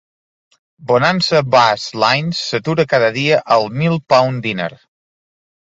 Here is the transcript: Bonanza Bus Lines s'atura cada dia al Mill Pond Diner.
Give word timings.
Bonanza 0.91 1.41
Bus 1.57 1.85
Lines 2.05 2.41
s'atura 2.49 2.89
cada 2.95 3.13
dia 3.21 3.41
al 3.59 3.71
Mill 3.79 4.03
Pond 4.15 4.47
Diner. 4.49 4.73